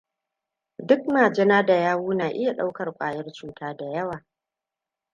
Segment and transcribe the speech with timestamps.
[0.87, 4.25] Duk majina da yau na iya ɗaukar kwayar cuta da yawa.